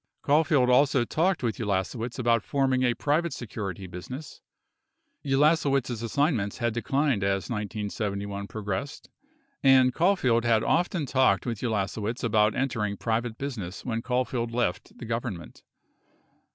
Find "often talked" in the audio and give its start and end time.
10.63-11.45